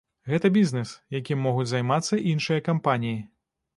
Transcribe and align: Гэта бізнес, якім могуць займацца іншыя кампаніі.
Гэта 0.31 0.49
бізнес, 0.55 0.93
якім 1.19 1.43
могуць 1.47 1.67
займацца 1.73 2.19
іншыя 2.33 2.67
кампаніі. 2.69 3.17